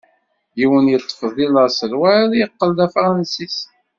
[0.59, 3.57] Yiwen yeṭṭef deg laṣel, wayeḍ yeqqel d Afransis.